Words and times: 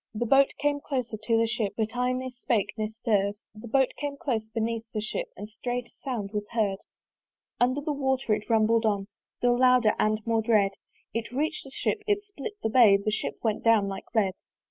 The 0.15 0.25
Boat 0.25 0.47
came 0.57 0.79
closer 0.79 1.15
to 1.15 1.37
the 1.37 1.45
Ship, 1.45 1.75
But 1.77 1.95
I 1.95 2.11
ne 2.11 2.31
spake 2.31 2.73
ne 2.75 2.89
stirr'd! 2.89 3.35
The 3.53 3.67
Boat 3.67 3.91
came 3.99 4.17
close 4.17 4.47
beneath 4.47 4.83
the 4.95 4.99
Ship, 4.99 5.27
And 5.37 5.47
strait 5.47 5.85
a 5.89 6.01
sound 6.03 6.31
was 6.33 6.49
heard! 6.53 6.79
Under 7.59 7.81
the 7.81 7.93
water 7.93 8.33
it 8.33 8.49
rumbled 8.49 8.83
on, 8.87 9.05
Still 9.37 9.59
louder 9.59 9.93
and 9.99 10.19
more 10.25 10.41
dread: 10.41 10.71
It 11.13 11.31
reach'd 11.31 11.67
the 11.67 11.71
Ship, 11.71 11.99
it 12.07 12.23
split 12.23 12.53
the 12.63 12.69
bay; 12.69 12.97
The 12.97 13.11
Ship 13.11 13.35
went 13.43 13.63
down 13.63 13.87
like 13.89 14.05
lead. 14.15 14.33